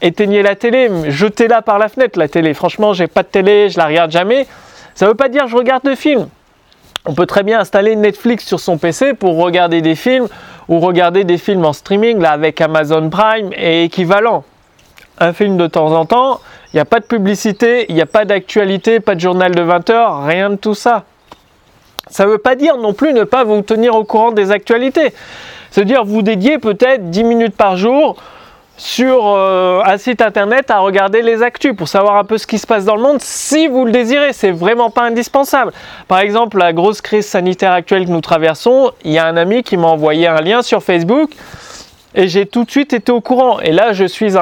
éteignez 0.00 0.42
la 0.42 0.54
télé, 0.54 0.88
jetez-la 1.10 1.60
par 1.60 1.78
la 1.78 1.88
fenêtre, 1.88 2.18
la 2.18 2.28
télé. 2.28 2.54
Franchement, 2.54 2.92
j'ai 2.92 3.08
pas 3.08 3.24
de 3.24 3.28
télé, 3.28 3.68
je 3.68 3.78
la 3.78 3.86
regarde 3.86 4.12
jamais. 4.12 4.46
Ça 4.94 5.06
ne 5.06 5.10
veut 5.10 5.16
pas 5.16 5.28
dire 5.28 5.48
je 5.48 5.56
regarde 5.56 5.84
de 5.84 5.96
films. 5.96 6.28
On 7.04 7.14
peut 7.14 7.26
très 7.26 7.42
bien 7.42 7.58
installer 7.58 7.96
Netflix 7.96 8.46
sur 8.46 8.60
son 8.60 8.78
PC 8.78 9.14
pour 9.14 9.36
regarder 9.38 9.80
des 9.80 9.94
films 9.94 10.28
ou 10.68 10.80
regarder 10.80 11.24
des 11.24 11.38
films 11.38 11.64
en 11.64 11.72
streaming 11.72 12.20
là 12.20 12.32
avec 12.32 12.60
Amazon 12.60 13.08
Prime 13.10 13.50
et 13.56 13.84
équivalent. 13.84 14.44
Un 15.18 15.32
film 15.32 15.56
de 15.56 15.66
temps 15.66 15.92
en 15.92 16.04
temps, 16.04 16.40
il 16.72 16.76
n'y 16.76 16.80
a 16.80 16.84
pas 16.84 17.00
de 17.00 17.06
publicité, 17.06 17.86
il 17.88 17.94
n'y 17.94 18.02
a 18.02 18.06
pas 18.06 18.24
d'actualité, 18.24 19.00
pas 19.00 19.14
de 19.14 19.20
journal 19.20 19.54
de 19.54 19.62
20 19.62 19.90
heures, 19.90 20.24
rien 20.24 20.50
de 20.50 20.56
tout 20.56 20.74
ça. 20.74 21.04
Ça 22.08 22.24
ne 22.24 22.30
veut 22.30 22.38
pas 22.38 22.54
dire 22.54 22.76
non 22.76 22.92
plus 22.92 23.12
ne 23.12 23.24
pas 23.24 23.44
vous 23.44 23.60
tenir 23.62 23.94
au 23.94 24.04
courant 24.04 24.32
des 24.32 24.50
actualités. 24.50 25.12
C'est-à-dire 25.70 26.04
vous 26.04 26.22
dédiez 26.22 26.58
peut-être 26.58 27.10
10 27.10 27.24
minutes 27.24 27.56
par 27.56 27.76
jour 27.76 28.16
sur 28.78 29.26
euh, 29.26 29.82
un 29.84 29.98
site 29.98 30.22
internet 30.22 30.70
à 30.70 30.78
regarder 30.78 31.20
les 31.20 31.42
actus 31.42 31.74
pour 31.76 31.88
savoir 31.88 32.16
un 32.16 32.24
peu 32.24 32.38
ce 32.38 32.46
qui 32.46 32.58
se 32.58 32.66
passe 32.66 32.84
dans 32.84 32.94
le 32.94 33.02
monde 33.02 33.20
si 33.20 33.66
vous 33.66 33.84
le 33.84 33.90
désirez. 33.90 34.32
C'est 34.32 34.52
vraiment 34.52 34.88
pas 34.88 35.02
indispensable. 35.02 35.72
Par 36.06 36.20
exemple, 36.20 36.58
la 36.58 36.72
grosse 36.72 37.00
crise 37.00 37.26
sanitaire 37.26 37.72
actuelle 37.72 38.06
que 38.06 38.10
nous 38.10 38.20
traversons, 38.20 38.92
il 39.04 39.12
y 39.12 39.18
a 39.18 39.26
un 39.26 39.36
ami 39.36 39.64
qui 39.64 39.76
m'a 39.76 39.88
envoyé 39.88 40.28
un 40.28 40.40
lien 40.40 40.62
sur 40.62 40.82
Facebook 40.82 41.32
et 42.14 42.28
j'ai 42.28 42.46
tout 42.46 42.64
de 42.64 42.70
suite 42.70 42.92
été 42.92 43.10
au 43.10 43.20
courant. 43.20 43.58
Et 43.60 43.72
là, 43.72 43.92
je 43.92 44.04
suis 44.04 44.34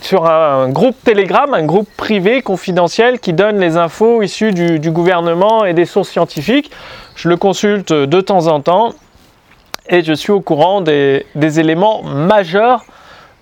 sur 0.00 0.26
un 0.26 0.68
groupe 0.68 0.96
Telegram, 1.02 1.52
un 1.52 1.64
groupe 1.64 1.88
privé 1.96 2.40
confidentiel 2.40 3.18
qui 3.18 3.32
donne 3.32 3.58
les 3.58 3.76
infos 3.76 4.22
issues 4.22 4.52
du, 4.52 4.90
gouvernement 4.92 5.64
et 5.64 5.74
des 5.74 5.86
sources 5.86 6.08
scientifiques. 6.08 6.70
Je 7.16 7.28
le 7.28 7.36
consulte 7.36 7.92
de 7.92 8.20
temps 8.20 8.46
en 8.46 8.60
temps 8.60 8.92
et 9.88 10.04
je 10.04 10.12
suis 10.12 10.30
au 10.30 10.40
courant 10.40 10.80
des, 10.80 11.26
des 11.34 11.58
éléments 11.58 12.02
majeurs 12.04 12.84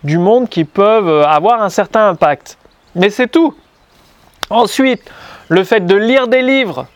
du 0.05 0.19
monde 0.19 0.49
qui 0.49 0.65
peuvent 0.65 1.25
avoir 1.25 1.63
un 1.63 1.69
certain 1.69 2.09
impact. 2.09 2.59
Mais 2.95 3.11
c'est 3.11 3.29
tout. 3.29 3.55
Ensuite, 4.49 5.03
le 5.49 5.65
fait 5.65 5.81
de 5.81 5.97
lire 5.97 6.29
des 6.29 6.43
livres, 6.43 6.87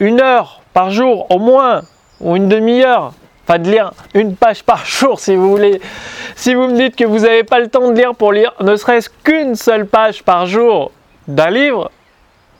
une 0.00 0.20
heure 0.20 0.62
par 0.72 0.90
jour 0.90 1.26
au 1.30 1.38
moins, 1.38 1.82
ou 2.20 2.36
une 2.36 2.48
demi-heure, 2.48 3.12
enfin 3.44 3.58
de 3.58 3.70
lire 3.70 3.92
une 4.14 4.36
page 4.36 4.62
par 4.62 4.84
jour 4.86 5.18
si 5.20 5.34
vous 5.36 5.50
voulez. 5.50 5.80
Si 6.36 6.54
vous 6.54 6.68
me 6.68 6.76
dites 6.76 6.96
que 6.96 7.04
vous 7.04 7.20
n'avez 7.20 7.44
pas 7.44 7.58
le 7.58 7.68
temps 7.68 7.90
de 7.90 7.96
lire 7.96 8.14
pour 8.14 8.32
lire 8.32 8.54
ne 8.60 8.76
serait-ce 8.76 9.10
qu'une 9.24 9.54
seule 9.54 9.86
page 9.86 10.22
par 10.22 10.46
jour 10.46 10.92
d'un 11.26 11.50
livre, 11.50 11.90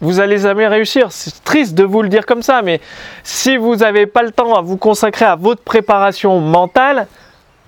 vous 0.00 0.20
allez 0.20 0.38
jamais 0.38 0.66
réussir. 0.66 1.10
C'est 1.10 1.42
triste 1.44 1.74
de 1.74 1.84
vous 1.84 2.02
le 2.02 2.08
dire 2.08 2.26
comme 2.26 2.42
ça, 2.42 2.62
mais 2.62 2.80
si 3.22 3.56
vous 3.56 3.76
n'avez 3.76 4.06
pas 4.06 4.22
le 4.22 4.30
temps 4.30 4.54
à 4.54 4.62
vous 4.62 4.76
consacrer 4.76 5.24
à 5.24 5.36
votre 5.36 5.62
préparation 5.62 6.40
mentale, 6.40 7.06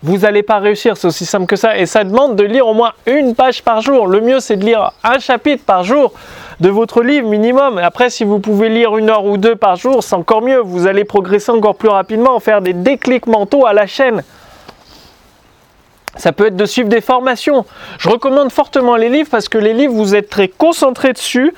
vous 0.02 0.19
n'allez 0.19 0.42
pas 0.42 0.59
réussir. 0.59 0.97
C'est 0.97 1.07
aussi 1.07 1.26
simple 1.26 1.47
que 1.47 1.57
ça. 1.57 1.76
Et 1.76 1.87
ça 1.87 2.04
demande 2.04 2.37
de 2.37 2.45
lire 2.45 2.66
au 2.66 2.75
moins 2.75 2.92
une 3.07 3.35
page 3.35 3.62
par 3.62 3.80
jour. 3.80 4.07
Le 4.07 4.21
mieux, 4.21 4.40
c'est 4.40 4.57
de 4.57 4.64
lire 4.64 4.92
un 5.04 5.19
chapitre 5.19 5.64
par 5.64 5.85
jour 5.85 6.12
de 6.61 6.69
votre 6.69 7.02
livre 7.02 7.28
minimum. 7.28 7.78
Après, 7.78 8.11
si 8.11 8.25
vous 8.25 8.38
pouvez 8.38 8.69
lire 8.69 8.97
une 8.97 9.11
heure 9.11 9.25
ou 9.25 9.37
deux 9.37 9.57
par 9.57 9.76
jour, 9.76 10.02
c'est 10.02 10.14
encore 10.14 10.42
mieux. 10.42 10.61
Vous 10.61 10.87
allez 10.87 11.04
progresser 11.04 11.52
encore 11.52 11.75
plus 11.75 11.88
rapidement, 11.88 12.38
faire 12.40 12.61
des 12.61 12.73
déclics 12.73 13.26
mentaux 13.26 13.66
à 13.66 13.73
la 13.73 13.87
chaîne. 13.87 14.23
Ça 16.16 16.32
peut 16.32 16.46
être 16.46 16.56
de 16.56 16.66
suivre 16.66 16.88
des 16.88 17.00
formations. 17.00 17.64
Je 17.98 18.08
recommande 18.08 18.50
fortement 18.50 18.96
les 18.96 19.08
livres 19.08 19.28
parce 19.30 19.48
que 19.48 19.58
les 19.58 19.72
livres, 19.72 19.94
vous 19.94 20.14
êtes 20.14 20.28
très 20.28 20.48
concentré 20.48 21.12
dessus. 21.12 21.54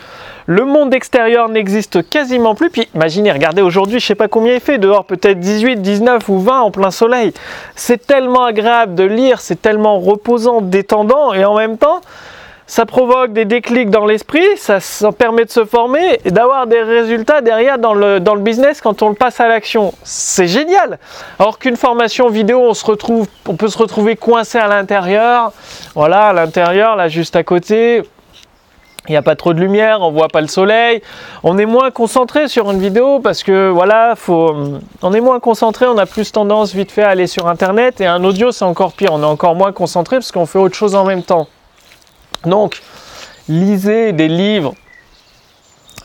Le 0.47 0.65
monde 0.65 0.93
extérieur 0.93 1.49
n'existe 1.49 2.09
quasiment 2.09 2.55
plus. 2.55 2.69
Puis 2.69 2.89
imaginez, 2.95 3.33
regardez 3.33 3.63
aujourd'hui, 3.63 3.99
je 3.99 4.05
ne 4.05 4.09
sais 4.09 4.15
pas 4.15 4.29
combien 4.29 4.55
il 4.55 4.61
fait 4.61 4.79
dehors, 4.79 5.05
peut-être 5.05 5.41
18, 5.41 5.81
19 5.81 6.29
ou 6.29 6.39
20 6.39 6.61
en 6.61 6.71
plein 6.71 6.91
soleil. 6.91 7.33
C'est 7.77 8.07
tellement 8.07 8.45
agréable 8.45 8.95
de 8.95 9.05
lire, 9.05 9.41
c'est 9.41 9.61
tellement 9.61 9.99
reposant, 10.01 10.61
détendant 10.61 11.33
et 11.33 11.45
en 11.45 11.57
même 11.57 11.79
temps, 11.79 12.01
ça 12.67 12.87
provoque 12.87 13.33
des 13.33 13.45
déclics 13.45 13.91
dans 13.91 14.07
l'esprit, 14.07 14.47
ça, 14.57 14.79
permet 15.13 15.45
de 15.45 15.51
se 15.51 15.65
former 15.65 16.21
et 16.25 16.31
d'avoir 16.31 16.67
des 16.67 16.81
résultats 16.83 17.41
derrière 17.41 17.79
dans 17.79 17.95
le, 17.95 18.21
dans 18.21 18.35
le 18.35 18.41
business 18.41 18.81
quand 18.81 19.03
on 19.03 19.09
le 19.09 19.15
passe 19.15 19.41
à 19.41 19.49
l'action. 19.49 19.93
C'est 20.05 20.47
génial. 20.47 20.99
Alors 21.39 21.59
qu'une 21.59 21.77
formation 21.77 22.29
vidéo, 22.29 22.61
on, 22.61 22.75
se 22.75 22.85
retrouve, 22.85 23.27
on 23.47 23.57
peut 23.57 23.69
se 23.69 23.79
retrouver 23.79 24.17
coincé 24.17 24.59
à 24.59 24.69
l'intérieur. 24.69 25.53
Voilà, 25.95 26.29
à 26.29 26.33
l'intérieur, 26.33 26.97
là 26.97 27.09
juste 27.09 27.37
à 27.37 27.43
côté. 27.43 28.03
Il 29.09 29.11
n'y 29.11 29.17
a 29.17 29.23
pas 29.23 29.35
trop 29.35 29.53
de 29.53 29.59
lumière, 29.59 30.01
on 30.01 30.13
voit 30.13 30.29
pas 30.29 30.41
le 30.41 30.47
soleil. 30.47 31.03
On 31.43 31.59
est 31.59 31.67
moins 31.67 31.91
concentré 31.91 32.47
sur 32.47 32.71
une 32.71 32.79
vidéo 32.79 33.19
parce 33.19 33.43
que 33.43 33.69
voilà, 33.69 34.15
faut, 34.15 34.55
on 35.03 35.13
est 35.13 35.21
moins 35.21 35.41
concentré, 35.41 35.87
on 35.87 35.99
a 35.99 36.07
plus 36.07 36.31
tendance 36.31 36.73
vite 36.73 36.93
fait 36.93 37.03
à 37.03 37.09
aller 37.09 37.27
sur 37.27 37.49
internet 37.49 38.01
et 38.01 38.07
un 38.07 38.23
audio 38.23 38.53
c'est 38.53 38.65
encore 38.65 38.93
pire, 38.93 39.11
on 39.13 39.21
est 39.21 39.27
encore 39.27 39.57
moins 39.57 39.73
concentré 39.73 40.17
parce 40.17 40.31
qu'on 40.31 40.47
fait 40.47 40.61
autre 40.61 40.77
chose 40.77 40.95
en 40.95 41.05
même 41.05 41.25
temps. 41.25 41.49
Donc, 42.45 42.83
lisez 43.49 44.13
des 44.13 44.29
livres. 44.29 44.75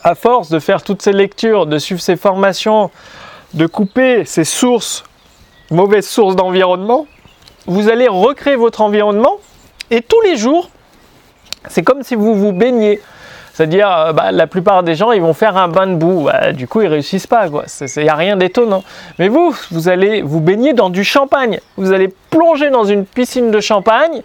À 0.04 0.16
force 0.16 0.50
de 0.50 0.60
faire 0.60 0.84
toutes 0.84 1.02
ces 1.02 1.12
lectures, 1.12 1.66
de 1.66 1.78
suivre 1.80 2.00
ces 2.00 2.16
formations, 2.16 2.92
de 3.54 3.66
couper 3.66 4.24
ces 4.26 4.44
sources, 4.44 5.04
mauvaises 5.72 6.08
sources 6.08 6.36
d'environnement, 6.36 7.08
vous 7.66 7.90
allez 7.90 8.08
recréer 8.08 8.56
votre 8.56 8.82
environnement 8.82 9.38
et 9.90 10.02
tous 10.02 10.22
les 10.22 10.38
jours, 10.38 10.70
c'est 11.70 11.84
comme 11.84 12.04
si 12.04 12.16
vous 12.16 12.36
vous 12.36 12.54
baignez. 12.54 13.02
C'est-à-dire, 13.54 13.90
euh, 13.90 14.14
bah, 14.14 14.32
la 14.32 14.46
plupart 14.46 14.84
des 14.84 14.94
gens, 14.94 15.12
ils 15.12 15.22
vont 15.22 15.34
faire 15.34 15.58
un 15.58 15.68
bain 15.68 15.88
de 15.88 15.96
boue. 15.96 16.26
Bah, 16.26 16.52
du 16.52 16.68
coup, 16.68 16.82
ils 16.82 16.88
réussissent 16.88 17.26
pas. 17.26 17.48
Il 17.48 18.04
n'y 18.04 18.10
a 18.10 18.16
rien 18.16 18.38
d'étonnant. 18.38 18.84
Mais 19.18 19.30
vous, 19.30 19.56
vous 19.72 19.90
allez 19.90 20.22
vous 20.22 20.40
baigner 20.40 20.74
dans 20.74 20.92
du 20.92 21.04
champagne. 21.04 21.60
Vous 21.76 21.92
allez 21.92 22.14
plonger 22.30 22.70
dans 22.70 22.84
une 22.84 23.04
piscine 23.06 23.50
de 23.50 23.60
champagne 23.60 24.22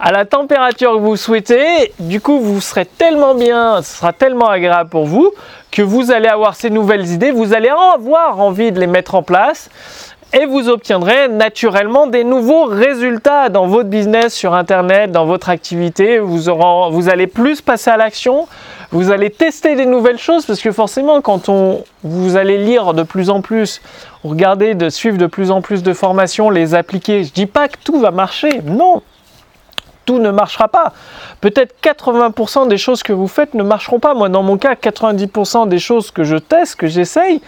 à 0.00 0.12
la 0.12 0.24
température 0.24 0.94
que 0.94 0.98
vous 0.98 1.16
souhaitez. 1.16 1.92
Du 2.00 2.20
coup, 2.20 2.40
vous 2.40 2.60
serez 2.60 2.86
tellement 2.86 3.34
bien, 3.34 3.82
ce 3.82 3.98
sera 3.98 4.12
tellement 4.12 4.48
agréable 4.48 4.88
pour 4.88 5.04
vous 5.04 5.32
que 5.70 5.82
vous 5.82 6.10
allez 6.10 6.28
avoir 6.28 6.56
ces 6.56 6.70
nouvelles 6.70 7.06
idées, 7.12 7.30
vous 7.30 7.52
allez 7.52 7.68
avoir 7.68 8.40
envie 8.40 8.72
de 8.72 8.80
les 8.80 8.86
mettre 8.86 9.14
en 9.14 9.22
place 9.22 9.68
et 10.32 10.46
vous 10.46 10.68
obtiendrez 10.68 11.28
naturellement 11.28 12.06
des 12.06 12.24
nouveaux 12.24 12.64
résultats 12.64 13.48
dans 13.48 13.66
votre 13.66 13.88
business 13.88 14.32
sur 14.34 14.54
internet, 14.54 15.12
dans 15.12 15.26
votre 15.26 15.48
activité. 15.48 16.18
Vous, 16.18 16.48
aurez, 16.48 16.92
vous 16.92 17.08
allez 17.08 17.26
plus 17.26 17.60
passer 17.60 17.90
à 17.90 17.96
l'action, 17.96 18.48
vous 18.92 19.10
allez 19.10 19.30
tester 19.30 19.74
des 19.74 19.86
nouvelles 19.86 20.18
choses 20.18 20.46
parce 20.46 20.60
que 20.60 20.72
forcément 20.72 21.20
quand 21.20 21.48
on, 21.48 21.84
vous 22.04 22.36
allez 22.36 22.58
lire 22.58 22.94
de 22.94 23.02
plus 23.02 23.28
en 23.28 23.42
plus, 23.42 23.82
regarder, 24.24 24.74
de 24.74 24.88
suivre 24.88 25.18
de 25.18 25.26
plus 25.26 25.50
en 25.50 25.60
plus 25.60 25.82
de 25.82 25.92
formations, 25.92 26.48
les 26.48 26.74
appliquer. 26.74 27.24
Je 27.24 27.32
dis 27.32 27.46
pas 27.46 27.68
que 27.68 27.76
tout 27.84 28.00
va 28.00 28.12
marcher, 28.12 28.62
non 28.64 29.02
ne 30.18 30.30
marchera 30.30 30.68
pas. 30.68 30.92
Peut-être 31.40 31.74
80% 31.82 32.68
des 32.68 32.78
choses 32.78 33.02
que 33.02 33.12
vous 33.12 33.28
faites 33.28 33.54
ne 33.54 33.62
marcheront 33.62 34.00
pas. 34.00 34.14
Moi, 34.14 34.28
dans 34.28 34.42
mon 34.42 34.58
cas, 34.58 34.74
90% 34.74 35.68
des 35.68 35.78
choses 35.78 36.10
que 36.10 36.24
je 36.24 36.36
teste, 36.36 36.76
que 36.76 36.86
j'essaye, 36.86 37.40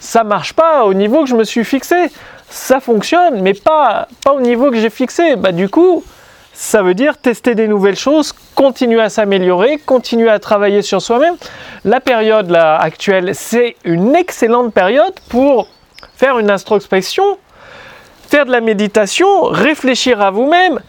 ça 0.00 0.24
marche 0.24 0.52
pas 0.52 0.84
au 0.84 0.94
niveau 0.94 1.22
que 1.22 1.28
je 1.28 1.36
me 1.36 1.44
suis 1.44 1.64
fixé. 1.64 2.10
Ça 2.50 2.80
fonctionne, 2.80 3.42
mais 3.42 3.54
pas, 3.54 4.08
pas 4.24 4.32
au 4.32 4.40
niveau 4.40 4.70
que 4.70 4.78
j'ai 4.78 4.90
fixé. 4.90 5.36
Bah, 5.36 5.52
du 5.52 5.68
coup, 5.68 6.02
ça 6.60 6.82
veut 6.82 6.94
dire 6.94 7.16
tester 7.18 7.54
des 7.54 7.68
nouvelles 7.68 7.96
choses, 7.96 8.32
continuer 8.56 9.00
à 9.00 9.08
s'améliorer, 9.08 9.78
continuer 9.78 10.28
à 10.28 10.40
travailler 10.40 10.82
sur 10.82 11.00
soi-même. 11.00 11.36
La 11.84 12.00
période 12.00 12.50
là, 12.50 12.76
actuelle, 12.76 13.34
c'est 13.34 13.76
une 13.84 14.16
excellente 14.16 14.74
période 14.74 15.14
pour 15.28 15.68
faire 16.16 16.38
une 16.40 16.50
introspection, 16.50 17.38
faire 18.28 18.44
de 18.44 18.50
la 18.50 18.60
méditation, 18.60 19.44
réfléchir 19.44 20.20
à 20.20 20.32
vous-même, 20.32 20.80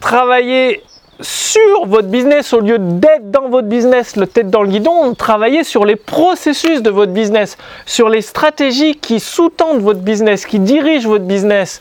travailler 0.00 0.82
sur 1.20 1.86
votre 1.86 2.08
business 2.08 2.52
au 2.52 2.60
lieu 2.60 2.78
d'être 2.78 3.30
dans 3.30 3.48
votre 3.48 3.68
business, 3.68 4.16
le 4.16 4.26
tête 4.26 4.50
dans 4.50 4.62
le 4.62 4.68
guidon, 4.68 5.14
travailler 5.14 5.64
sur 5.64 5.84
les 5.84 5.96
processus 5.96 6.82
de 6.82 6.90
votre 6.90 7.12
business, 7.12 7.56
sur 7.86 8.08
les 8.08 8.20
stratégies 8.20 8.96
qui 8.96 9.20
sous-tendent 9.20 9.80
votre 9.80 10.00
business, 10.00 10.44
qui 10.44 10.58
dirigent 10.58 11.08
votre 11.08 11.24
business. 11.24 11.80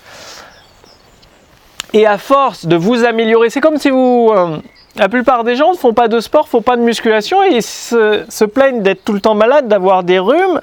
Et 1.94 2.06
à 2.06 2.18
force 2.18 2.66
de 2.66 2.76
vous 2.76 3.06
améliorer, 3.06 3.50
c'est 3.50 3.62
comme 3.62 3.78
si 3.78 3.90
vous... 3.90 4.32
Euh, 4.34 4.58
la 4.98 5.10
plupart 5.10 5.44
des 5.44 5.58
gens 5.58 5.74
ne 5.74 5.78
font 5.78 5.94
pas 5.94 6.08
de 6.08 6.22
sport, 6.22 6.48
font 6.48 6.62
pas 6.62 6.78
de 6.78 6.82
musculation 6.82 7.44
et 7.44 7.60
se, 7.60 8.24
se 8.30 8.46
plaignent 8.46 8.82
d'être 8.82 9.04
tout 9.04 9.12
le 9.12 9.20
temps 9.20 9.36
malade, 9.36 9.68
d'avoir 9.68 10.04
des 10.04 10.20
rhumes, 10.20 10.62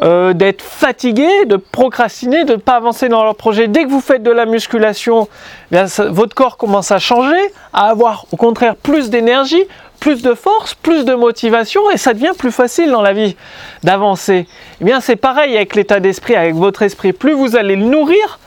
euh, 0.00 0.32
d'être 0.32 0.62
fatigué, 0.62 1.44
de 1.46 1.56
procrastiner, 1.56 2.44
de 2.44 2.52
ne 2.52 2.58
pas 2.58 2.76
avancer 2.76 3.08
dans 3.08 3.24
leur 3.24 3.34
projet. 3.34 3.66
Dès 3.66 3.84
que 3.84 3.90
vous 3.90 4.00
faites 4.00 4.22
de 4.22 4.30
la 4.30 4.46
musculation, 4.46 5.28
eh 5.72 5.76
votre 6.10 6.34
corps 6.34 6.56
commence 6.56 6.92
à 6.92 6.98
changer, 6.98 7.40
à 7.72 7.88
avoir 7.88 8.26
au 8.30 8.36
contraire 8.36 8.76
plus 8.76 9.10
d'énergie, 9.10 9.64
plus 9.98 10.22
de 10.22 10.34
force, 10.34 10.74
plus 10.74 11.04
de 11.04 11.14
motivation 11.14 11.90
et 11.90 11.96
ça 11.96 12.14
devient 12.14 12.32
plus 12.38 12.52
facile 12.52 12.90
dans 12.90 13.02
la 13.02 13.12
vie 13.12 13.36
d'avancer. 13.82 14.46
Eh 14.80 14.84
bien 14.84 15.00
c'est 15.00 15.16
pareil 15.16 15.56
avec 15.56 15.74
l'état 15.74 15.98
d'esprit, 15.98 16.36
avec 16.36 16.54
votre 16.54 16.82
esprit. 16.82 17.12
Plus 17.12 17.32
vous 17.32 17.56
allez 17.56 17.74
le 17.74 17.84
nourrir, 17.84 18.38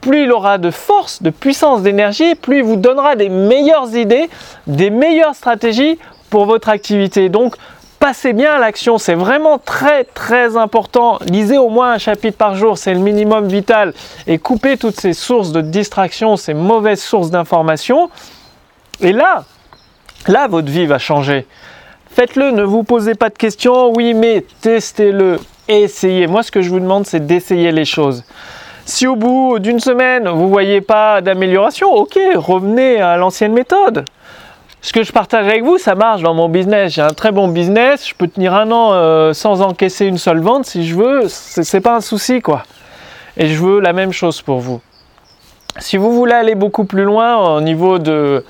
plus 0.00 0.22
il 0.22 0.32
aura 0.32 0.58
de 0.58 0.70
force, 0.70 1.22
de 1.22 1.30
puissance, 1.30 1.82
d'énergie, 1.82 2.34
plus 2.36 2.58
il 2.58 2.64
vous 2.64 2.76
donnera 2.76 3.16
des 3.16 3.28
meilleures 3.28 3.96
idées, 3.96 4.30
des 4.66 4.90
meilleures 4.90 5.34
stratégies 5.34 5.98
pour 6.30 6.46
votre 6.46 6.68
activité. 6.68 7.28
Donc 7.28 7.56
passez 8.00 8.32
bien 8.32 8.54
à 8.54 8.58
l'action, 8.58 8.98
c'est 8.98 9.14
vraiment 9.14 9.58
très 9.58 10.04
très 10.04 10.56
important. 10.56 11.18
Lisez 11.26 11.58
au 11.58 11.68
moins 11.68 11.92
un 11.92 11.98
chapitre 11.98 12.36
par 12.36 12.56
jour, 12.56 12.76
c'est 12.78 12.94
le 12.94 12.98
minimum 12.98 13.46
vital. 13.46 13.94
Et 14.26 14.38
coupez 14.38 14.76
toutes 14.76 14.98
ces 14.98 15.12
sources 15.12 15.52
de 15.52 15.60
distraction, 15.60 16.36
ces 16.36 16.54
mauvaises 16.54 17.02
sources 17.02 17.30
d'information. 17.30 18.10
Et 19.00 19.12
là, 19.12 19.44
là, 20.26 20.48
votre 20.48 20.68
vie 20.68 20.86
va 20.86 20.98
changer. 20.98 21.46
Faites-le, 22.10 22.50
ne 22.50 22.64
vous 22.64 22.82
posez 22.82 23.14
pas 23.14 23.28
de 23.28 23.36
questions. 23.36 23.92
Oui, 23.94 24.14
mais 24.14 24.44
testez-le, 24.62 25.38
essayez. 25.68 26.26
Moi, 26.26 26.42
ce 26.42 26.50
que 26.50 26.62
je 26.62 26.70
vous 26.70 26.80
demande, 26.80 27.06
c'est 27.06 27.24
d'essayer 27.24 27.70
les 27.70 27.84
choses. 27.84 28.24
Si 28.86 29.06
au 29.06 29.14
bout 29.14 29.58
d'une 29.58 29.78
semaine, 29.78 30.26
vous 30.28 30.44
ne 30.44 30.48
voyez 30.48 30.80
pas 30.80 31.20
d'amélioration, 31.20 31.92
ok, 31.92 32.18
revenez 32.34 33.00
à 33.00 33.16
l'ancienne 33.18 33.52
méthode 33.52 34.04
ce 34.82 34.92
que 34.92 35.02
je 35.02 35.12
partage 35.12 35.46
avec 35.46 35.62
vous, 35.62 35.78
ça 35.78 35.94
marche 35.94 36.22
dans 36.22 36.34
mon 36.34 36.48
business. 36.48 36.94
J'ai 36.94 37.02
un 37.02 37.12
très 37.12 37.32
bon 37.32 37.48
business, 37.48 38.08
je 38.08 38.14
peux 38.14 38.28
tenir 38.28 38.54
un 38.54 38.70
an 38.70 38.92
euh, 38.92 39.32
sans 39.32 39.60
encaisser 39.62 40.06
une 40.06 40.18
seule 40.18 40.40
vente 40.40 40.64
si 40.64 40.86
je 40.86 40.94
veux, 40.94 41.28
c'est 41.28 41.80
pas 41.80 41.96
un 41.96 42.00
souci 42.00 42.40
quoi. 42.40 42.62
Et 43.36 43.48
je 43.48 43.62
veux 43.62 43.80
la 43.80 43.92
même 43.92 44.12
chose 44.12 44.40
pour 44.42 44.60
vous. 44.60 44.80
Si 45.78 45.96
vous 45.96 46.12
voulez 46.12 46.32
aller 46.32 46.54
beaucoup 46.54 46.84
plus 46.84 47.04
loin 47.04 47.56
au 47.56 47.60
niveau 47.60 47.98
de 47.98 48.44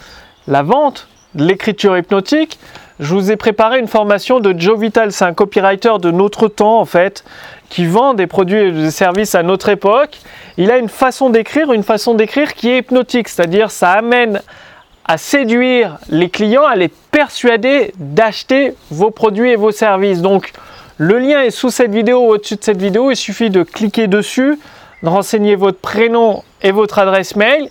la 0.46 0.62
vente, 0.62 1.08
de 1.34 1.44
l'écriture 1.44 1.96
hypnotique, 1.96 2.58
je 2.98 3.14
vous 3.14 3.30
ai 3.30 3.36
préparé 3.36 3.78
une 3.78 3.88
formation 3.88 4.40
de 4.40 4.54
Joe 4.58 4.78
Vital. 4.78 5.12
C'est 5.12 5.24
un 5.24 5.32
copywriter 5.32 5.94
de 6.00 6.10
notre 6.10 6.48
temps, 6.48 6.80
en 6.80 6.84
fait, 6.84 7.24
qui 7.70 7.86
vend 7.86 8.14
des 8.14 8.26
produits 8.26 8.58
et 8.58 8.72
des 8.72 8.90
services 8.90 9.34
à 9.34 9.42
notre 9.42 9.70
époque. 9.70 10.18
Il 10.58 10.70
a 10.70 10.76
une 10.76 10.88
façon 10.88 11.30
d'écrire, 11.30 11.72
une 11.72 11.82
façon 11.82 12.14
d'écrire 12.14 12.52
qui 12.52 12.68
est 12.68 12.78
hypnotique, 12.78 13.28
c'est-à-dire 13.28 13.70
ça 13.70 13.92
amène 13.92 14.42
à 15.04 15.18
séduire 15.18 15.98
les 16.08 16.28
clients, 16.28 16.64
à 16.64 16.76
les 16.76 16.88
persuader 16.88 17.92
d'acheter 17.96 18.74
vos 18.90 19.10
produits 19.10 19.50
et 19.50 19.56
vos 19.56 19.72
services. 19.72 20.20
Donc, 20.20 20.52
le 20.98 21.18
lien 21.18 21.42
est 21.42 21.50
sous 21.50 21.70
cette 21.70 21.92
vidéo, 21.92 22.20
au-dessus 22.20 22.56
de 22.56 22.64
cette 22.64 22.80
vidéo. 22.80 23.10
Il 23.10 23.16
suffit 23.16 23.50
de 23.50 23.62
cliquer 23.62 24.06
dessus, 24.06 24.58
de 25.02 25.08
renseigner 25.08 25.56
votre 25.56 25.78
prénom 25.78 26.42
et 26.62 26.72
votre 26.72 26.98
adresse 26.98 27.36
mail. 27.36 27.70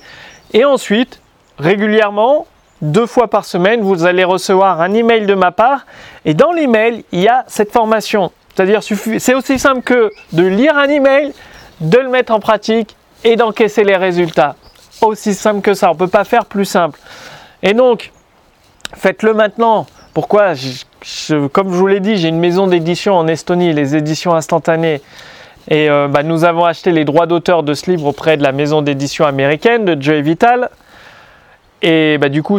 Et 0.54 0.66
ensuite, 0.66 1.22
régulièrement, 1.60 2.48
deux 2.82 3.06
fois 3.06 3.28
par 3.28 3.46
semaine, 3.46 3.82
vous 3.82 4.06
allez 4.06 4.24
recevoir 4.24 4.82
un 4.82 4.94
email 4.94 5.26
de 5.26 5.34
ma 5.36 5.52
part. 5.52 5.86
Et 6.26 6.34
dans 6.34 6.52
l'email, 6.52 7.04
il 7.12 7.22
y 7.22 7.28
a 7.28 7.44
cette 7.48 7.72
formation. 7.72 8.32
C'est-à-dire, 8.56 8.82
c'est 8.84 9.34
aussi 9.36 9.60
simple 9.60 9.82
que 9.82 10.12
de 10.34 10.44
lire 10.44 10.78
un 10.78 10.90
email, 10.90 11.34
de 11.82 11.98
le 11.98 12.10
mettre 12.10 12.34
en 12.34 12.40
pratique 12.40 12.96
et 13.24 13.36
d'encaisser 13.36 13.84
les 13.84 13.96
résultats. 13.96 14.56
Aussi 15.02 15.34
simple 15.34 15.62
que 15.62 15.74
ça. 15.74 15.90
On 15.90 15.94
ne 15.94 15.98
peut 15.98 16.08
pas 16.08 16.24
faire 16.24 16.46
plus 16.46 16.66
simple. 16.66 17.00
Et 17.64 17.74
donc, 17.74 18.12
faites-le 18.94 19.34
maintenant. 19.34 19.86
Pourquoi 20.14 20.54
Comme 21.54 21.72
je 21.72 21.78
vous 21.78 21.88
l'ai 21.88 22.00
dit, 22.00 22.18
j'ai 22.18 22.28
une 22.28 22.40
maison 22.40 22.68
d'édition 22.68 23.16
en 23.16 23.28
Estonie, 23.28 23.74
les 23.74 23.96
éditions 23.96 24.34
instantanées. 24.34 25.02
Et 25.70 25.90
euh, 25.90 26.08
bah, 26.08 26.24
nous 26.24 26.44
avons 26.44 26.66
acheté 26.66 26.92
les 26.92 27.06
droits 27.06 27.28
d'auteur 27.28 27.64
de 27.64 27.74
ce 27.74 27.92
livre 27.92 28.08
auprès 28.08 28.38
de 28.38 28.44
la 28.44 28.52
maison 28.52 28.82
d'édition 28.82 29.26
américaine 29.26 29.86
de 29.86 30.02
Joey 30.02 30.22
Vital. 30.22 30.70
Et 31.82 32.18
bah, 32.18 32.30
du 32.30 32.44
coup, 32.44 32.58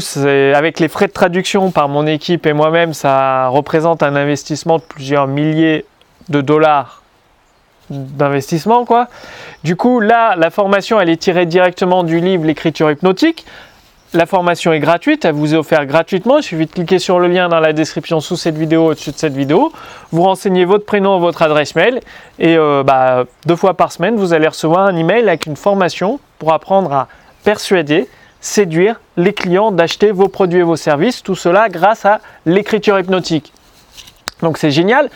avec 0.54 0.80
les 0.80 0.88
frais 0.88 1.08
de 1.08 1.12
traduction 1.12 1.70
par 1.70 1.88
mon 1.88 2.06
équipe 2.06 2.46
et 2.46 2.52
moi-même, 2.52 2.94
ça 2.94 3.48
représente 3.48 4.02
un 4.02 4.16
investissement 4.16 4.78
de 4.78 4.82
plusieurs 4.82 5.26
milliers 5.26 5.84
de 6.28 6.40
dollars 6.40 6.99
d'investissement. 7.90 8.84
quoi. 8.84 9.08
Du 9.64 9.76
coup, 9.76 10.00
là, 10.00 10.36
la 10.36 10.50
formation, 10.50 11.00
elle 11.00 11.10
est 11.10 11.16
tirée 11.16 11.46
directement 11.46 12.04
du 12.04 12.20
livre 12.20 12.44
L'écriture 12.44 12.90
hypnotique. 12.90 13.44
La 14.12 14.26
formation 14.26 14.72
est 14.72 14.80
gratuite, 14.80 15.24
elle 15.24 15.34
vous 15.34 15.54
est 15.54 15.56
offerte 15.56 15.86
gratuitement. 15.86 16.38
Il 16.38 16.42
suffit 16.42 16.66
de 16.66 16.72
cliquer 16.72 16.98
sur 16.98 17.20
le 17.20 17.28
lien 17.28 17.48
dans 17.48 17.60
la 17.60 17.72
description 17.72 18.18
sous 18.20 18.36
cette 18.36 18.56
vidéo, 18.56 18.86
au-dessus 18.86 19.12
de 19.12 19.16
cette 19.16 19.34
vidéo. 19.34 19.72
Vous 20.10 20.22
renseignez 20.22 20.64
votre 20.64 20.84
prénom, 20.84 21.20
votre 21.20 21.42
adresse 21.42 21.76
mail. 21.76 22.00
Et 22.40 22.56
euh, 22.56 22.82
bah, 22.82 23.24
deux 23.46 23.54
fois 23.54 23.74
par 23.74 23.92
semaine, 23.92 24.16
vous 24.16 24.32
allez 24.32 24.48
recevoir 24.48 24.86
un 24.86 24.96
email 24.96 25.28
avec 25.28 25.46
une 25.46 25.54
formation 25.54 26.18
pour 26.40 26.52
apprendre 26.52 26.92
à 26.92 27.08
persuader, 27.44 28.08
séduire 28.40 29.00
les 29.16 29.32
clients 29.32 29.70
d'acheter 29.70 30.10
vos 30.10 30.26
produits 30.26 30.58
et 30.58 30.64
vos 30.64 30.74
services. 30.74 31.22
Tout 31.22 31.36
cela 31.36 31.68
grâce 31.68 32.04
à 32.04 32.20
l'écriture 32.46 32.98
hypnotique. 32.98 33.52
Donc 34.42 34.58
c'est 34.58 34.72
génial. 34.72 35.08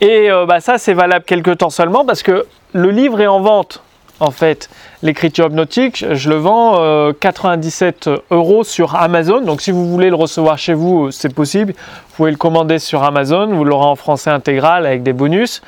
Et 0.00 0.30
euh, 0.30 0.46
bah, 0.46 0.60
ça, 0.60 0.78
c'est 0.78 0.94
valable 0.94 1.24
quelques 1.24 1.58
temps 1.58 1.70
seulement 1.70 2.04
parce 2.04 2.22
que 2.22 2.46
le 2.72 2.90
livre 2.90 3.20
est 3.20 3.26
en 3.26 3.40
vente 3.40 3.82
en 4.20 4.30
fait. 4.30 4.68
L'écriture 5.02 5.46
hypnotique, 5.46 6.04
je 6.10 6.28
le 6.28 6.36
vends 6.36 7.12
97 7.20 8.08
euh, 8.08 8.18
euros 8.30 8.64
sur 8.64 8.96
Amazon. 8.96 9.40
Donc 9.40 9.60
si 9.60 9.70
vous 9.70 9.88
voulez 9.88 10.10
le 10.10 10.16
recevoir 10.16 10.58
chez 10.58 10.74
vous, 10.74 11.10
c'est 11.10 11.32
possible. 11.32 11.72
Vous 11.72 12.16
pouvez 12.16 12.30
le 12.30 12.36
commander 12.36 12.78
sur 12.78 13.02
Amazon. 13.04 13.46
Vous 13.46 13.64
l'aurez 13.64 13.86
en 13.86 13.96
français 13.96 14.30
intégral 14.30 14.86
avec 14.86 15.02
des 15.02 15.12
bonus. 15.12 15.62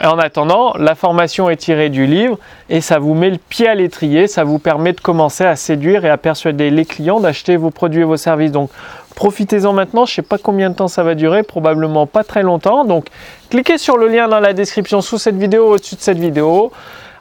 Et 0.00 0.06
en 0.06 0.18
attendant, 0.18 0.74
la 0.78 0.94
formation 0.94 1.50
est 1.50 1.56
tirée 1.56 1.88
du 1.88 2.06
livre 2.06 2.38
et 2.70 2.80
ça 2.80 3.00
vous 3.00 3.14
met 3.14 3.30
le 3.30 3.38
pied 3.38 3.66
à 3.66 3.74
l'étrier. 3.74 4.28
Ça 4.28 4.44
vous 4.44 4.60
permet 4.60 4.92
de 4.92 5.00
commencer 5.00 5.44
à 5.44 5.56
séduire 5.56 6.04
et 6.04 6.10
à 6.10 6.16
persuader 6.16 6.70
les 6.70 6.84
clients 6.84 7.18
d'acheter 7.18 7.56
vos 7.56 7.70
produits 7.70 8.02
et 8.02 8.04
vos 8.04 8.16
services. 8.16 8.52
Donc 8.52 8.70
profitez-en 9.18 9.72
maintenant. 9.72 10.06
Je 10.06 10.12
ne 10.12 10.14
sais 10.14 10.22
pas 10.22 10.38
combien 10.38 10.70
de 10.70 10.76
temps 10.76 10.86
ça 10.86 11.02
va 11.02 11.16
durer, 11.16 11.42
probablement 11.42 12.06
pas 12.06 12.22
très 12.22 12.44
longtemps. 12.44 12.84
Donc 12.84 13.06
cliquez 13.50 13.76
sur 13.76 13.98
le 13.98 14.06
lien 14.06 14.28
dans 14.28 14.38
la 14.38 14.52
description 14.52 15.00
sous 15.00 15.18
cette 15.18 15.34
vidéo, 15.34 15.72
au-dessus 15.72 15.96
de 15.96 16.00
cette 16.00 16.20
vidéo. 16.20 16.70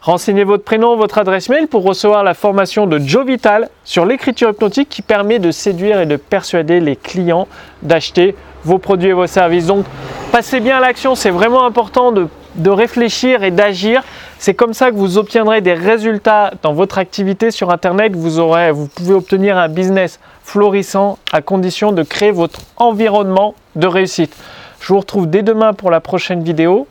Renseignez 0.04 0.44
votre 0.44 0.64
prénom, 0.64 0.96
votre 0.96 1.18
adresse 1.18 1.50
mail 1.50 1.68
pour 1.68 1.84
recevoir 1.84 2.24
la 2.24 2.36
formation 2.36 2.86
de 2.86 3.00
Joe 3.00 3.26
Vital 3.26 3.68
sur 3.84 4.06
l'écriture 4.06 4.52
hypnotique 4.52 4.90
qui 4.90 5.02
permet 5.02 5.40
de 5.40 5.50
séduire 5.50 6.00
et 6.00 6.06
de 6.06 6.18
persuader 6.18 6.80
les 6.80 6.96
clients 6.96 7.48
d'acheter 7.82 8.36
vos 8.64 8.78
produits 8.78 9.10
et 9.10 9.14
vos 9.14 9.26
services. 9.26 9.66
Donc, 9.66 9.86
passez 10.32 10.60
bien 10.60 10.78
à 10.78 10.80
l'action, 10.80 11.16
c'est 11.16 11.32
vraiment 11.32 11.66
important 11.66 12.12
de, 12.12 12.28
réfléchir 12.70 13.44
et 13.44 13.50
d'agir. 13.50 14.04
C'est 14.38 14.54
comme 14.54 14.76
ça 14.76 14.92
que 14.92 14.96
vous 14.96 15.18
obtiendrez 15.18 15.62
des 15.62 15.74
résultats 15.74 16.52
dans 16.62 16.74
votre 16.74 17.00
activité 17.00 17.50
sur 17.50 17.72
Internet. 17.72 18.16
Vous, 18.16 18.88
pouvez 18.88 19.14
obtenir 19.14 19.58
un 19.58 19.68
business 19.68 20.20
florissant 20.48 21.20
à 21.34 21.42
condition 21.42 21.92
de 21.92 22.04
créer 22.04 22.32
votre 22.32 22.62
environnement 22.78 23.54
de 23.76 23.86
réussite. 23.86 24.34
Je 24.80 24.94
vous 24.94 25.00
retrouve 25.00 25.30
dès 25.30 25.44
demain 25.44 25.74
pour 25.74 25.92
la 25.92 26.00
prochaine 26.00 26.42
vidéo. 26.42 26.88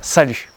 Salut 0.00 0.52